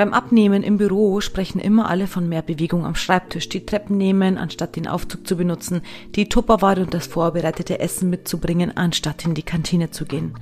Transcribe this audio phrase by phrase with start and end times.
[0.00, 4.38] Beim Abnehmen im Büro sprechen immer alle von mehr Bewegung am Schreibtisch, die Treppen nehmen,
[4.38, 5.82] anstatt den Aufzug zu benutzen,
[6.14, 10.36] die Tupperware und das vorbereitete Essen mitzubringen, anstatt in die Kantine zu gehen.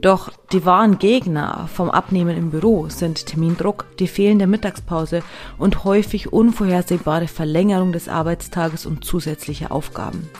[0.00, 5.24] Doch die wahren Gegner vom Abnehmen im Büro sind Termindruck, die fehlende Mittagspause
[5.58, 10.30] und häufig unvorhersehbare Verlängerung des Arbeitstages und zusätzliche Aufgaben.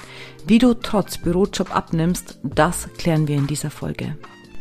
[0.46, 4.16] Wie du trotz Bürojob abnimmst, das klären wir in dieser Folge.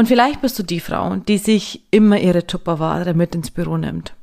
[0.00, 4.14] Und vielleicht bist du die Frau, die sich immer ihre Tupperware mit ins Büro nimmt.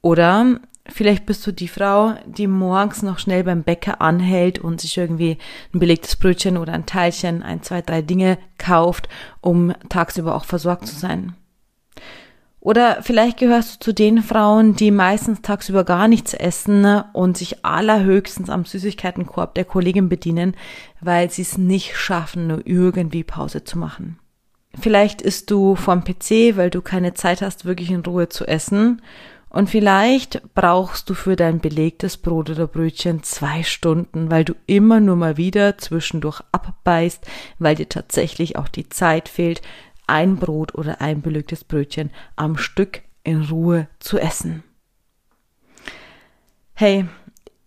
[0.00, 4.96] Oder vielleicht bist du die Frau, die morgens noch schnell beim Bäcker anhält und sich
[4.96, 5.38] irgendwie
[5.74, 9.08] ein belegtes Brötchen oder ein Teilchen, ein, zwei, drei Dinge kauft,
[9.40, 11.34] um tagsüber auch versorgt zu sein.
[12.60, 17.64] Oder vielleicht gehörst du zu den Frauen, die meistens tagsüber gar nichts essen und sich
[17.64, 20.54] allerhöchstens am Süßigkeitenkorb der Kollegin bedienen,
[21.00, 24.20] weil sie es nicht schaffen, nur irgendwie Pause zu machen.
[24.80, 29.02] Vielleicht isst du vorm PC, weil du keine Zeit hast, wirklich in Ruhe zu essen.
[29.48, 35.00] Und vielleicht brauchst du für dein belegtes Brot oder Brötchen zwei Stunden, weil du immer
[35.00, 37.26] nur mal wieder zwischendurch abbeißt,
[37.58, 39.62] weil dir tatsächlich auch die Zeit fehlt,
[40.06, 44.62] ein Brot oder ein belegtes Brötchen am Stück in Ruhe zu essen.
[46.74, 47.06] Hey,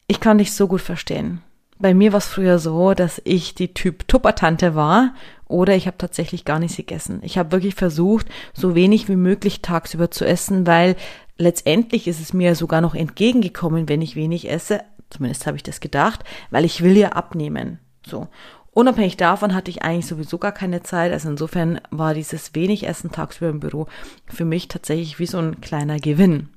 [0.08, 1.42] ich kann dich so gut verstehen.
[1.80, 5.16] Bei mir war es früher so, dass ich die Typ Tuppertante war
[5.50, 7.20] oder ich habe tatsächlich gar nichts gegessen.
[7.24, 10.96] Ich habe wirklich versucht, so wenig wie möglich tagsüber zu essen, weil
[11.38, 14.82] letztendlich ist es mir sogar noch entgegengekommen, wenn ich wenig esse.
[15.10, 17.80] Zumindest habe ich das gedacht, weil ich will ja abnehmen.
[18.06, 18.28] So.
[18.72, 21.12] Unabhängig davon hatte ich eigentlich sowieso gar keine Zeit.
[21.12, 23.88] Also insofern war dieses wenig Essen tagsüber im Büro
[24.28, 26.50] für mich tatsächlich wie so ein kleiner Gewinn.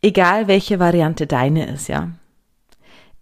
[0.00, 2.10] Egal welche Variante deine ist, ja.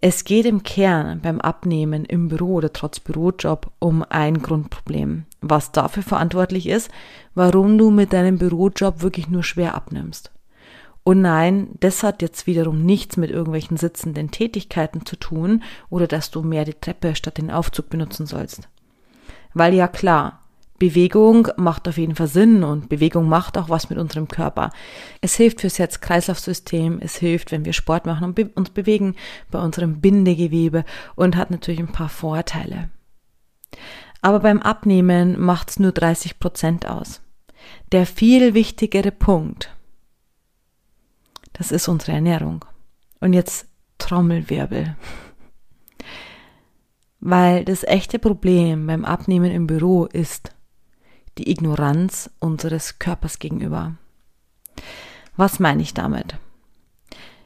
[0.00, 5.72] Es geht im Kern beim Abnehmen im Büro oder trotz Bürojob um ein Grundproblem, was
[5.72, 6.88] dafür verantwortlich ist,
[7.34, 10.31] warum du mit deinem Bürojob wirklich nur schwer abnimmst.
[11.03, 16.30] Und nein, das hat jetzt wiederum nichts mit irgendwelchen sitzenden Tätigkeiten zu tun oder dass
[16.30, 18.69] du mehr die Treppe statt den Aufzug benutzen sollst.
[19.53, 20.42] Weil ja klar,
[20.78, 24.71] Bewegung macht auf jeden Fall Sinn und Bewegung macht auch was mit unserem Körper.
[25.21, 29.16] Es hilft fürs Herz-Kreislauf-System, es hilft, wenn wir Sport machen und be uns bewegen
[29.50, 30.84] bei unserem Bindegewebe
[31.16, 32.91] und hat natürlich ein paar Vorteile.
[34.22, 37.21] Aber beim Abnehmen macht's nur 30 Prozent aus.
[37.93, 39.75] Der viel wichtigere Punkt,
[41.53, 42.65] das ist unsere Ernährung.
[43.21, 43.66] Und jetzt
[43.99, 44.97] Trommelwirbel.
[47.21, 50.53] Weil das echte Problem beim Abnehmen im Büro ist,
[51.38, 53.94] die Ignoranz unseres Körpers gegenüber.
[55.37, 56.37] Was meine ich damit?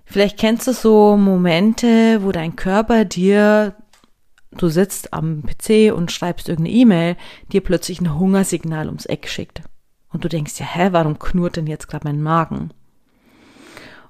[0.04, 3.74] Vielleicht kennst du so Momente, wo dein Körper dir,
[4.50, 7.16] du sitzt am PC und schreibst irgendeine E-Mail,
[7.52, 9.62] dir plötzlich ein Hungersignal ums Eck schickt.
[10.10, 12.72] Und du denkst ja, hä, warum knurrt denn jetzt gerade mein Magen?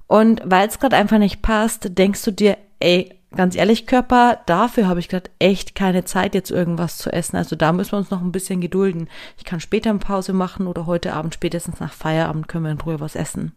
[0.06, 4.87] Und weil es gerade einfach nicht passt, denkst du dir, ey, ganz ehrlich, Körper, dafür
[4.88, 7.37] habe ich gerade echt keine Zeit, jetzt irgendwas zu essen.
[7.37, 9.09] Also da müssen wir uns noch ein bisschen gedulden.
[9.38, 12.81] Ich kann später eine Pause machen oder heute Abend, spätestens nach Feierabend, können wir in
[12.81, 13.53] Ruhe was essen.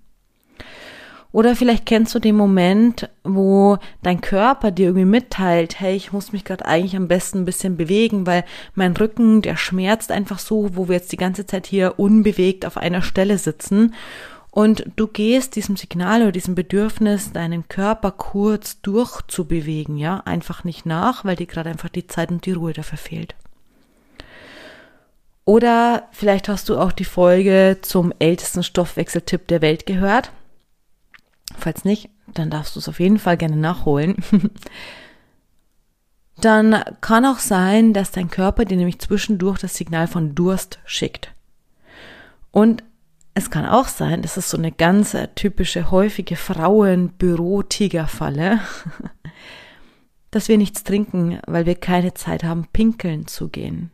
[1.36, 6.32] Oder vielleicht kennst du den Moment, wo dein Körper dir irgendwie mitteilt, hey, ich muss
[6.32, 10.78] mich gerade eigentlich am besten ein bisschen bewegen, weil mein Rücken, der schmerzt einfach so,
[10.78, 13.94] wo wir jetzt die ganze Zeit hier unbewegt auf einer Stelle sitzen.
[14.56, 20.86] Und du gehst diesem Signal oder diesem Bedürfnis, deinen Körper kurz durchzubewegen, ja, einfach nicht
[20.86, 23.36] nach, weil dir gerade einfach die Zeit und die Ruhe dafür fehlt.
[25.44, 30.32] Oder vielleicht hast du auch die Folge zum ältesten Stoffwechseltipp der Welt gehört.
[31.58, 34.16] Falls nicht, dann darfst du es auf jeden Fall gerne nachholen.
[36.38, 41.34] dann kann auch sein, dass dein Körper dir nämlich zwischendurch das Signal von Durst schickt.
[42.52, 42.86] Und
[43.36, 48.62] es kann auch sein, das ist so eine ganz typische, häufige Frauen-Büro-Tigerfalle,
[50.32, 53.92] dass wir nichts trinken, weil wir keine Zeit haben, pinkeln zu gehen.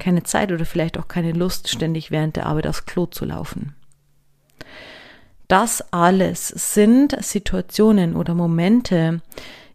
[0.00, 3.76] Keine Zeit oder vielleicht auch keine Lust, ständig während der Arbeit aufs Klo zu laufen.
[5.46, 9.22] Das alles sind Situationen oder Momente,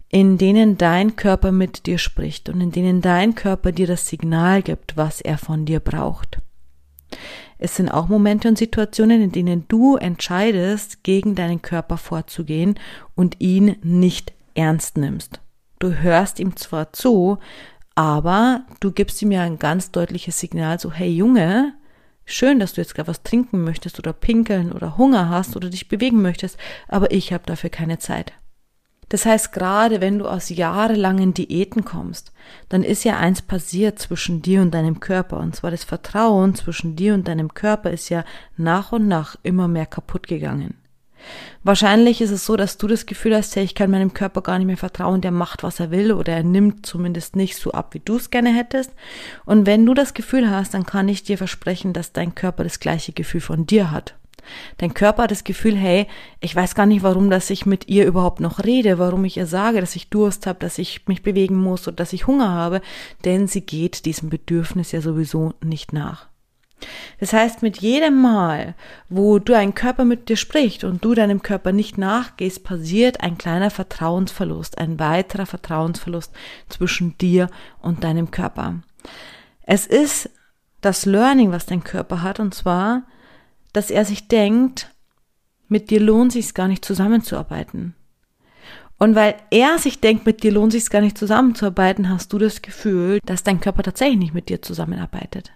[0.09, 4.61] in denen dein Körper mit dir spricht und in denen dein Körper dir das Signal
[4.61, 6.41] gibt, was er von dir braucht.
[7.57, 12.75] Es sind auch Momente und Situationen, in denen du entscheidest, gegen deinen Körper vorzugehen
[13.15, 15.39] und ihn nicht ernst nimmst.
[15.79, 17.37] Du hörst ihm zwar zu,
[17.95, 21.73] aber du gibst ihm ja ein ganz deutliches Signal, so, hey Junge,
[22.25, 25.87] schön, dass du jetzt gerade was trinken möchtest oder pinkeln oder Hunger hast oder dich
[25.87, 28.33] bewegen möchtest, aber ich habe dafür keine Zeit.
[29.09, 32.31] Das heißt, gerade wenn du aus jahrelangen Diäten kommst,
[32.69, 35.37] dann ist ja eins passiert zwischen dir und deinem Körper.
[35.37, 38.25] Und zwar das Vertrauen zwischen dir und deinem Körper ist ja
[38.57, 40.75] nach und nach immer mehr kaputt gegangen.
[41.63, 44.59] Wahrscheinlich ist es so, dass du das Gefühl hast, hey, ich kann meinem Körper gar
[44.59, 47.93] nicht mehr vertrauen, der macht, was er will oder er nimmt zumindest nicht so ab,
[47.93, 48.91] wie du es gerne hättest.
[49.45, 52.79] Und wenn du das Gefühl hast, dann kann ich dir versprechen, dass dein Körper das
[52.79, 54.15] gleiche Gefühl von dir hat.
[54.77, 56.07] Dein Körper hat das Gefühl, hey,
[56.39, 59.47] ich weiß gar nicht, warum, dass ich mit ihr überhaupt noch rede, warum ich ihr
[59.47, 62.81] sage, dass ich Durst habe, dass ich mich bewegen muss oder dass ich Hunger habe,
[63.23, 66.27] denn sie geht diesem Bedürfnis ja sowieso nicht nach.
[67.19, 68.75] Das heißt, mit jedem Mal,
[69.09, 73.37] wo du ein Körper mit dir spricht und du deinem Körper nicht nachgehst, passiert ein
[73.37, 76.33] kleiner Vertrauensverlust, ein weiterer Vertrauensverlust
[76.69, 77.49] zwischen dir
[77.81, 78.75] und deinem Körper.
[79.63, 80.29] Es ist
[80.81, 83.03] das Learning, was dein Körper hat, und zwar,
[83.75, 84.91] dass er sich denkt,
[85.67, 87.95] mit dir lohnt sich gar nicht zusammenzuarbeiten.
[88.97, 92.61] Und weil er sich denkt, mit dir lohnt sich gar nicht zusammenzuarbeiten, hast du das
[92.61, 95.51] Gefühl, dass dein Körper tatsächlich nicht mit dir zusammenarbeitet.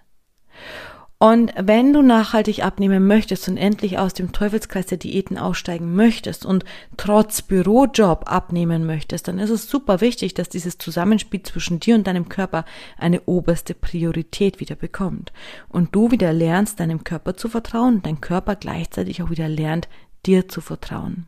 [1.21, 6.45] Und wenn du nachhaltig abnehmen möchtest und endlich aus dem Teufelskreis der Diäten aussteigen möchtest
[6.45, 6.63] und
[6.95, 12.07] trotz Bürojob abnehmen möchtest, dann ist es super wichtig, dass dieses Zusammenspiel zwischen dir und
[12.07, 12.63] deinem Körper
[12.97, 15.33] eine oberste Priorität wieder bekommt.
[15.67, 19.89] Und du wieder lernst, deinem Körper zu vertrauen und dein Körper gleichzeitig auch wieder lernt,
[20.25, 21.27] dir zu vertrauen.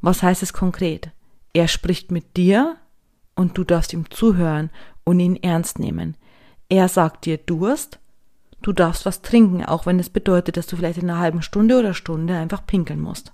[0.00, 1.10] Was heißt es konkret?
[1.52, 2.76] Er spricht mit dir
[3.34, 4.70] und du darfst ihm zuhören
[5.02, 6.16] und ihn ernst nehmen.
[6.68, 7.98] Er sagt dir Durst
[8.66, 11.78] Du darfst was trinken, auch wenn es bedeutet, dass du vielleicht in einer halben Stunde
[11.78, 13.32] oder Stunde einfach pinkeln musst.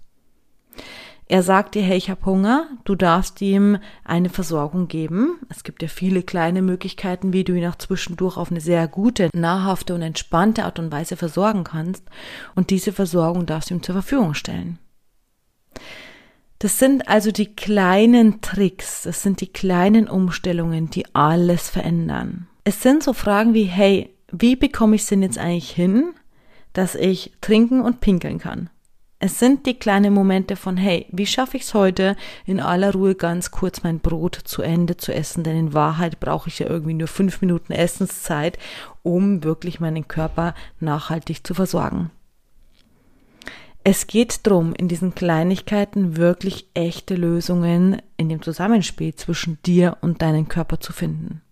[1.26, 5.38] Er sagt dir, hey, ich habe Hunger, du darfst ihm eine Versorgung geben.
[5.48, 9.30] Es gibt ja viele kleine Möglichkeiten, wie du ihn auch zwischendurch auf eine sehr gute,
[9.32, 12.04] nahrhafte und entspannte Art und Weise versorgen kannst.
[12.54, 14.78] Und diese Versorgung darfst du ihm zur Verfügung stellen.
[16.58, 22.48] Das sind also die kleinen Tricks, das sind die kleinen Umstellungen, die alles verändern.
[22.64, 26.14] Es sind so Fragen wie, hey, wie bekomme ich es denn jetzt eigentlich hin,
[26.72, 28.70] dass ich trinken und pinkeln kann?
[29.24, 33.14] Es sind die kleinen Momente von, hey, wie schaffe ich es heute, in aller Ruhe
[33.14, 35.44] ganz kurz mein Brot zu Ende zu essen?
[35.44, 38.58] Denn in Wahrheit brauche ich ja irgendwie nur fünf Minuten Essenszeit,
[39.04, 42.10] um wirklich meinen Körper nachhaltig zu versorgen.
[43.84, 50.22] Es geht drum, in diesen Kleinigkeiten wirklich echte Lösungen in dem Zusammenspiel zwischen dir und
[50.22, 51.42] deinem Körper zu finden.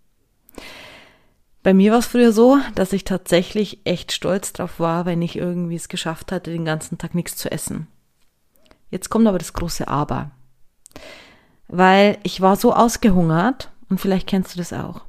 [1.62, 5.37] Bei mir war es früher so, dass ich tatsächlich echt stolz drauf war, wenn ich
[5.37, 7.87] irgendwie es geschafft hatte, den ganzen Tag nichts zu essen.
[8.91, 10.31] Jetzt kommt aber das große Aber.
[11.69, 15.03] Weil ich war so ausgehungert, und vielleicht kennst du das auch,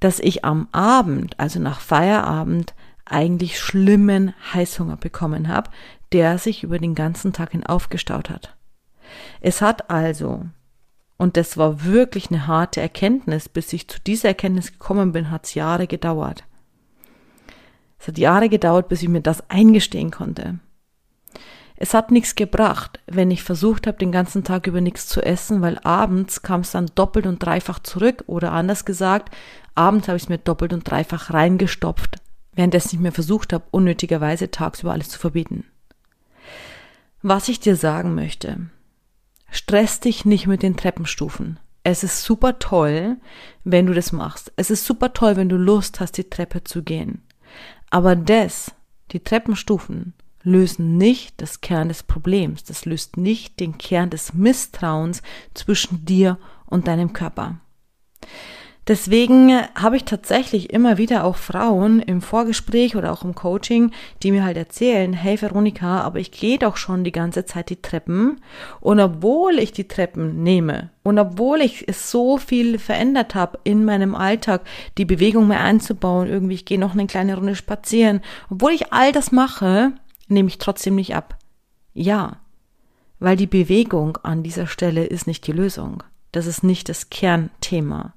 [0.00, 2.74] dass ich am Abend, also nach Feierabend,
[3.04, 5.70] eigentlich schlimmen Heißhunger bekommen habe,
[6.12, 8.56] der sich über den ganzen Tag hin aufgestaut hat.
[9.40, 10.46] Es hat also
[11.22, 13.48] und das war wirklich eine harte Erkenntnis.
[13.48, 16.42] Bis ich zu dieser Erkenntnis gekommen bin, hat es Jahre gedauert.
[18.00, 20.58] Es hat Jahre gedauert, bis ich mir das eingestehen konnte.
[21.76, 25.62] Es hat nichts gebracht, wenn ich versucht habe, den ganzen Tag über nichts zu essen,
[25.62, 29.32] weil abends kam es dann doppelt und dreifach zurück oder anders gesagt,
[29.76, 32.16] abends habe ich es mir doppelt und dreifach reingestopft,
[32.52, 35.66] währenddessen ich mir versucht habe, unnötigerweise tagsüber alles zu verbieten.
[37.22, 38.58] Was ich dir sagen möchte,
[39.54, 41.60] Stress dich nicht mit den Treppenstufen.
[41.84, 43.18] Es ist super toll,
[43.64, 44.50] wenn du das machst.
[44.56, 47.20] Es ist super toll, wenn du Lust hast, die Treppe zu gehen.
[47.90, 48.72] Aber das,
[49.10, 52.64] die Treppenstufen, lösen nicht das Kern des Problems.
[52.64, 57.60] Das löst nicht den Kern des Misstrauens zwischen dir und deinem Körper.
[58.88, 64.32] Deswegen habe ich tatsächlich immer wieder auch Frauen im Vorgespräch oder auch im Coaching, die
[64.32, 68.40] mir halt erzählen, hey Veronika, aber ich gehe doch schon die ganze Zeit die Treppen
[68.80, 73.84] und obwohl ich die Treppen nehme und obwohl ich es so viel verändert habe in
[73.84, 74.62] meinem Alltag,
[74.98, 78.20] die Bewegung mehr einzubauen, irgendwie ich gehe noch eine kleine Runde spazieren,
[78.50, 79.92] obwohl ich all das mache,
[80.26, 81.38] nehme ich trotzdem nicht ab.
[81.94, 82.38] Ja,
[83.20, 86.02] weil die Bewegung an dieser Stelle ist nicht die Lösung.
[86.32, 88.14] Das ist nicht das Kernthema.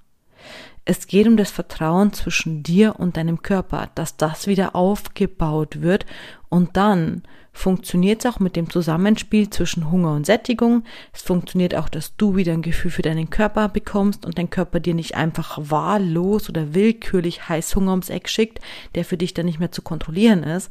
[0.88, 6.06] Es geht um das Vertrauen zwischen dir und deinem Körper, dass das wieder aufgebaut wird
[6.50, 7.24] und dann
[7.54, 10.84] funktioniert es auch mit dem Zusammenspiel zwischen Hunger und Sättigung.
[11.14, 14.80] Es funktioniert auch, dass du wieder ein Gefühl für deinen Körper bekommst und dein Körper
[14.80, 18.60] dir nicht einfach wahllos oder willkürlich Heißhunger ums Eck schickt,
[18.94, 20.70] der für dich dann nicht mehr zu kontrollieren ist.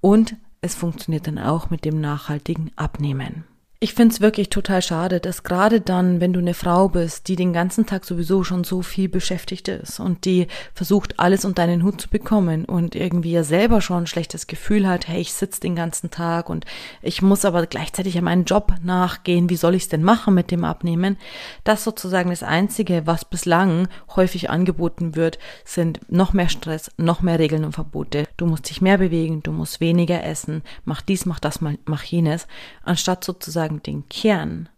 [0.00, 3.44] Und es funktioniert dann auch mit dem nachhaltigen Abnehmen.
[3.82, 7.54] Ich find's wirklich total schade, dass gerade dann, wenn du eine Frau bist, die den
[7.54, 11.98] ganzen Tag sowieso schon so viel beschäftigt ist und die versucht, alles unter deinen Hut
[11.98, 15.76] zu bekommen und irgendwie ja selber schon ein schlechtes Gefühl hat, hey, ich sitze den
[15.76, 16.66] ganzen Tag und
[17.00, 20.64] ich muss aber gleichzeitig an meinen Job nachgehen, wie soll ich's denn machen mit dem
[20.64, 21.16] Abnehmen?
[21.64, 27.38] Das sozusagen das Einzige, was bislang häufig angeboten wird, sind noch mehr Stress, noch mehr
[27.38, 28.28] Regeln und Verbote.
[28.36, 32.46] Du musst dich mehr bewegen, du musst weniger essen, mach dies, mach das, mach jenes,
[32.84, 34.68] anstatt sozusagen sozusagen den Kern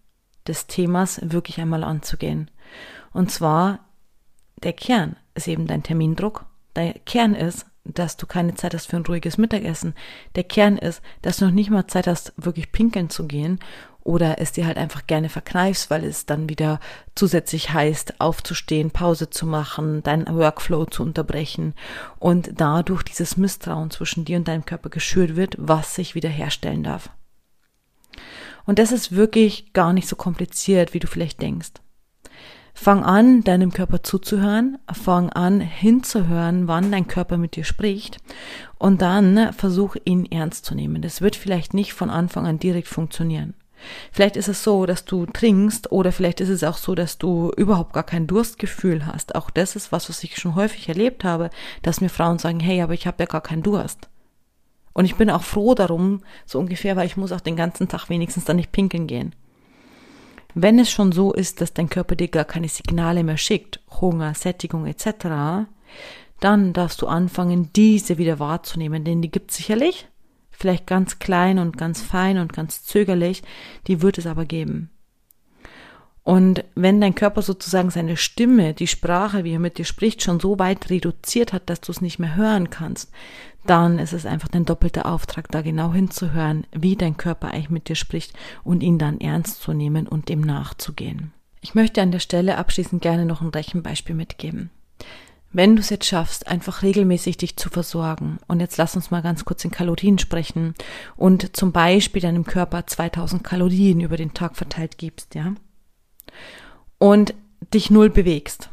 [0.47, 2.51] des Themas wirklich einmal anzugehen.
[3.13, 3.81] Und zwar,
[4.63, 6.47] der Kern ist eben dein Termindruck.
[6.77, 9.95] Der Kern ist, dass du keine Zeit hast für ein ruhiges Mittagessen.
[10.37, 13.59] Der Kern ist, dass du noch nicht mal Zeit hast, wirklich pinkeln zu gehen
[14.05, 16.81] oder es dir halt einfach gerne verkneifst, weil es dann wieder
[17.15, 21.75] zusätzlich heißt, aufzustehen, Pause zu machen, deinen Workflow zu unterbrechen
[22.19, 26.83] und dadurch dieses Misstrauen zwischen dir und deinem Körper geschürt wird, was sich wieder herstellen
[26.83, 27.11] darf.
[28.65, 31.73] Und das ist wirklich gar nicht so kompliziert, wie du vielleicht denkst.
[32.75, 38.17] Fang an, deinem Körper zuzuhören, fang an, hinzuhören, wann dein Körper mit dir spricht
[38.79, 41.03] und dann versuch ihn ernst zu nehmen.
[41.03, 43.55] Das wird vielleicht nicht von Anfang an direkt funktionieren.
[44.11, 47.51] Vielleicht ist es so, dass du trinkst oder vielleicht ist es auch so, dass du
[47.57, 49.35] überhaupt gar kein Durstgefühl hast.
[49.35, 51.51] Auch das ist was, was ich schon häufig erlebt habe,
[51.83, 54.09] dass mir Frauen sagen, hey, aber ich habe ja gar keinen Durst.
[54.93, 58.09] Und ich bin auch froh darum, so ungefähr, weil ich muss auch den ganzen Tag
[58.09, 59.35] wenigstens dann nicht pinkeln gehen.
[60.55, 64.35] Wenn es schon so ist, dass dein Körper dir gar keine Signale mehr schickt, Hunger,
[64.35, 65.67] Sättigung etc.,
[66.41, 70.09] dann darfst du anfangen, diese wieder wahrzunehmen, denn die gibt sicherlich,
[70.51, 73.43] vielleicht ganz klein und ganz fein und ganz zögerlich,
[73.87, 74.91] die wird es aber geben.
[76.25, 80.39] Und wenn dein Körper sozusagen seine Stimme, die Sprache, wie er mit dir spricht, schon
[80.39, 83.11] so weit reduziert hat, dass du es nicht mehr hören kannst,
[83.67, 87.89] dann ist es einfach dein doppelter Auftrag, da genau hinzuhören, wie dein Körper eigentlich mit
[87.89, 91.33] dir spricht und ihn dann ernst zu nehmen und dem nachzugehen.
[91.61, 94.71] Ich möchte an der Stelle abschließend gerne noch ein Rechenbeispiel mitgeben.
[95.53, 99.23] Wenn du es jetzt schaffst, einfach regelmäßig dich zu versorgen, und jetzt lass uns mal
[99.23, 100.75] ganz kurz in Kalorien sprechen,
[101.15, 105.53] und zum Beispiel deinem Körper 2000 Kalorien über den Tag verteilt gibst, ja,
[106.99, 107.35] und
[107.73, 108.71] dich null bewegst,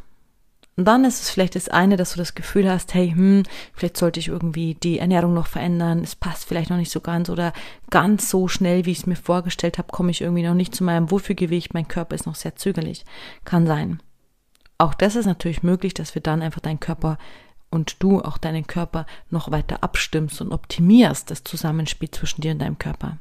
[0.80, 3.98] und dann ist es vielleicht das eine, dass du das Gefühl hast, hey, hm, vielleicht
[3.98, 7.52] sollte ich irgendwie die Ernährung noch verändern, es passt vielleicht noch nicht so ganz oder
[7.90, 10.86] ganz so schnell, wie ich es mir vorgestellt habe, komme ich irgendwie noch nicht zu
[10.86, 13.04] meinem Wohlfühlgewicht, mein Körper ist noch sehr zögerlich.
[13.44, 14.02] Kann sein.
[14.78, 17.18] Auch das ist natürlich möglich, dass wir dann einfach deinen Körper
[17.70, 22.60] und du auch deinen Körper noch weiter abstimmst und optimierst das Zusammenspiel zwischen dir und
[22.60, 23.18] deinem Körper.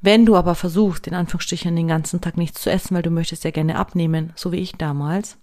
[0.00, 3.44] Wenn du aber versuchst, in Anführungsstrichen den ganzen Tag nichts zu essen, weil du möchtest
[3.44, 5.38] ja gerne abnehmen, so wie ich damals,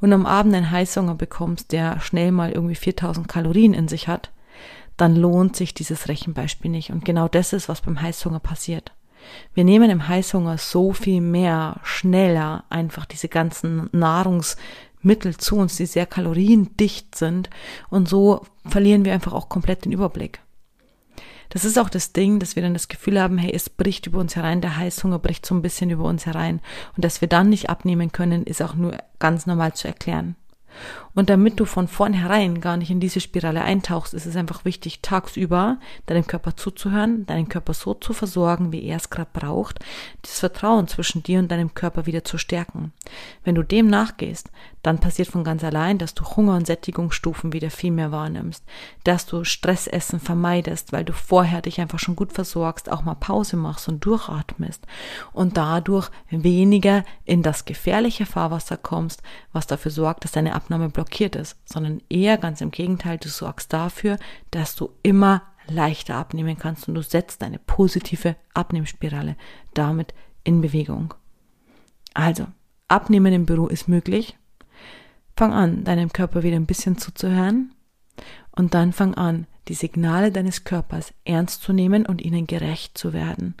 [0.00, 4.30] und am Abend einen Heißhunger bekommst, der schnell mal irgendwie 4000 Kalorien in sich hat,
[4.96, 6.90] dann lohnt sich dieses Rechenbeispiel nicht.
[6.90, 8.92] Und genau das ist, was beim Heißhunger passiert.
[9.54, 15.86] Wir nehmen im Heißhunger so viel mehr, schneller einfach diese ganzen Nahrungsmittel zu uns, die
[15.86, 17.50] sehr kaloriendicht sind.
[17.88, 20.40] Und so verlieren wir einfach auch komplett den Überblick.
[21.50, 24.18] Das ist auch das Ding, dass wir dann das Gefühl haben, hey, es bricht über
[24.18, 26.60] uns herein, der Heißhunger bricht so ein bisschen über uns herein.
[26.96, 30.36] Und dass wir dann nicht abnehmen können, ist auch nur ganz normal zu erklären.
[31.14, 35.00] Und damit du von vornherein gar nicht in diese Spirale eintauchst, ist es einfach wichtig,
[35.02, 39.80] tagsüber deinem Körper zuzuhören, deinen Körper so zu versorgen, wie er es gerade braucht,
[40.22, 42.92] das Vertrauen zwischen dir und deinem Körper wieder zu stärken.
[43.44, 44.50] Wenn du dem nachgehst,
[44.82, 48.64] dann passiert von ganz allein, dass du Hunger- und Sättigungsstufen wieder viel mehr wahrnimmst,
[49.04, 53.56] dass du Stressessen vermeidest, weil du vorher dich einfach schon gut versorgst, auch mal Pause
[53.56, 54.86] machst und durchatmest
[55.32, 59.22] und dadurch weniger in das gefährliche Fahrwasser kommst,
[59.52, 63.72] was dafür sorgt, dass deine Abnahme blockiert ist, sondern eher ganz im Gegenteil, du sorgst
[63.72, 64.18] dafür,
[64.50, 69.36] dass du immer leichter abnehmen kannst und du setzt eine positive Abnehmspirale
[69.72, 70.12] damit
[70.44, 71.14] in Bewegung.
[72.12, 72.46] Also,
[72.88, 74.36] Abnehmen im Büro ist möglich.
[75.36, 77.72] Fang an, deinem Körper wieder ein bisschen zuzuhören
[78.50, 83.12] und dann fang an, die Signale deines Körpers ernst zu nehmen und ihnen gerecht zu
[83.12, 83.54] werden.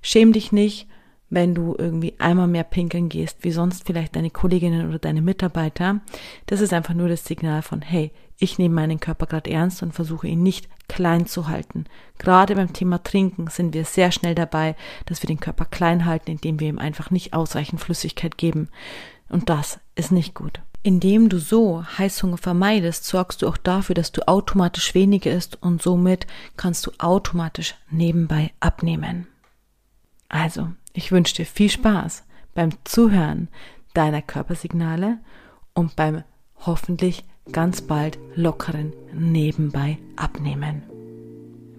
[0.00, 0.88] Schäm dich nicht,
[1.30, 6.00] wenn du irgendwie einmal mehr pinkeln gehst, wie sonst vielleicht deine Kolleginnen oder deine Mitarbeiter.
[6.46, 9.92] Das ist einfach nur das Signal von, hey, ich nehme meinen Körper gerade ernst und
[9.92, 11.84] versuche ihn nicht klein zu halten.
[12.18, 14.74] Gerade beim Thema Trinken sind wir sehr schnell dabei,
[15.06, 18.68] dass wir den Körper klein halten, indem wir ihm einfach nicht ausreichend Flüssigkeit geben.
[19.28, 20.60] Und das ist nicht gut.
[20.82, 25.82] Indem du so Heißhunger vermeidest, sorgst du auch dafür, dass du automatisch weniger isst und
[25.82, 29.26] somit kannst du automatisch nebenbei abnehmen.
[30.30, 33.48] Also, ich wünsche dir viel Spaß beim Zuhören
[33.94, 35.18] deiner Körpersignale
[35.74, 36.22] und beim
[36.66, 40.82] hoffentlich ganz bald lockeren nebenbei abnehmen.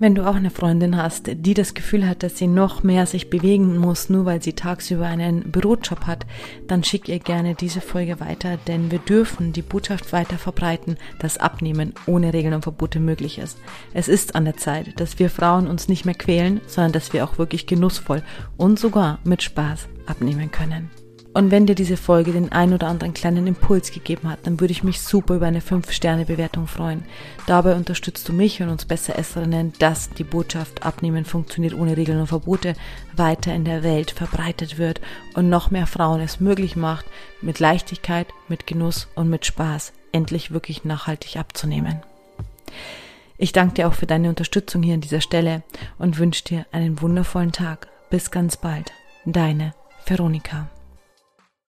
[0.02, 3.30] Wenn du auch eine Freundin hast, die das Gefühl hat, dass sie noch mehr sich
[3.30, 6.26] bewegen muss, nur weil sie tagsüber einen Bürojob hat,
[6.66, 11.38] dann schick ihr gerne diese Folge weiter, denn wir dürfen die Botschaft weiter verbreiten, dass
[11.38, 13.60] Abnehmen ohne Regeln und Verbote möglich ist.
[13.94, 17.24] Es ist an der Zeit, dass wir Frauen uns nicht mehr quälen, sondern dass wir
[17.24, 18.24] auch wirklich genussvoll
[18.58, 20.90] und sogar mit Spaß abnehmen können.
[21.34, 24.72] Und wenn dir diese Folge den ein oder anderen kleinen Impuls gegeben hat, dann würde
[24.72, 27.06] ich mich super über eine 5-Sterne-Bewertung freuen.
[27.48, 32.28] Dabei unterstützt du mich und uns Besseresserinnen, dass die Botschaft Abnehmen funktioniert ohne Regeln und
[32.28, 32.74] Verbote
[33.16, 35.00] weiter in der Welt verbreitet wird
[35.34, 37.06] und noch mehr Frauen es möglich macht,
[37.42, 42.02] mit Leichtigkeit, mit Genuss und mit Spaß endlich wirklich nachhaltig abzunehmen.
[43.38, 45.64] Ich danke dir auch für deine Unterstützung hier an dieser Stelle
[45.98, 47.88] und wünsche dir einen wundervollen Tag.
[48.10, 48.92] Bis ganz bald.
[49.26, 49.74] Deine
[50.06, 50.68] Veronika.